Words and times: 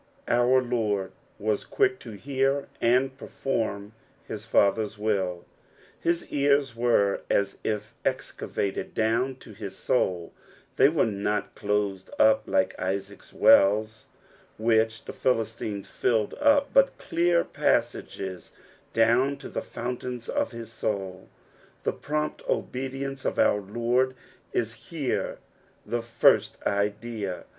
''^ 0.01 0.03
Our 0.33 0.63
Lord 0.63 1.11
was 1.37 1.63
quick 1.63 1.99
to 1.99 2.13
hear 2.13 2.67
and 2.81 3.15
perform 3.19 3.93
hia 4.27 4.39
Father's 4.39 4.97
will; 4.97 5.45
his 5.99 6.27
ears 6.31 6.75
were 6.75 7.21
as 7.29 7.59
if 7.63 7.93
excavated 8.03 8.95
down 8.95 9.35
to 9.35 9.53
hia 9.53 9.69
soul; 9.69 10.33
they 10.77 10.89
were 10.89 11.05
not 11.05 11.53
closed 11.53 12.09
up 12.17 12.41
like 12.47 12.73
Isaac's 12.79 13.31
wells, 13.31 14.07
which 14.57 15.05
the 15.05 15.13
Philistines 15.13 15.87
filled 15.87 16.33
up, 16.41 16.73
but 16.73 16.97
clear 16.97 17.43
passaKea 17.45 18.49
down 18.93 19.37
to 19.37 19.49
the 19.49 19.61
fountains 19.61 20.27
of 20.27 20.51
his 20.51 20.71
soul. 20.71 21.29
The 21.83 21.93
prompt 21.93 22.41
obedience 22.49 23.23
of 23.23 23.37
our 23.37 23.61
Lord 23.61 24.15
is 24.51 24.89
here 24.89 25.37
the 25.85 26.01
first 26.01 26.57
idea. 26.65 27.43